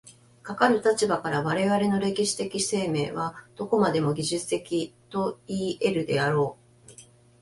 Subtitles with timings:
[0.41, 6.91] かかる立場から、我々の歴史的生命はどこまでも技術的といい得るであろう。